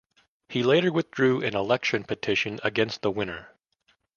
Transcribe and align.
He 0.49 0.63
later 0.63 0.91
withdrew 0.91 1.43
an 1.43 1.55
election 1.55 2.03
petition 2.05 2.59
against 2.63 3.03
the 3.03 3.11
winner. 3.11 3.49